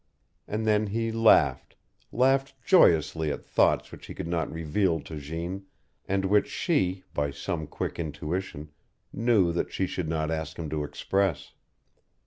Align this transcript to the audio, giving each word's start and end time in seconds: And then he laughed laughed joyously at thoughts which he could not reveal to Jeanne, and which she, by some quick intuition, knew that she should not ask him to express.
And 0.47 0.65
then 0.65 0.87
he 0.87 1.11
laughed 1.11 1.75
laughed 2.11 2.55
joyously 2.65 3.31
at 3.31 3.45
thoughts 3.45 3.91
which 3.91 4.07
he 4.07 4.15
could 4.15 4.25
not 4.27 4.51
reveal 4.51 4.99
to 5.01 5.19
Jeanne, 5.19 5.65
and 6.07 6.25
which 6.25 6.49
she, 6.49 7.03
by 7.13 7.29
some 7.29 7.67
quick 7.67 7.99
intuition, 7.99 8.71
knew 9.13 9.51
that 9.51 9.71
she 9.71 9.85
should 9.85 10.09
not 10.09 10.31
ask 10.31 10.57
him 10.57 10.71
to 10.71 10.83
express. 10.83 11.53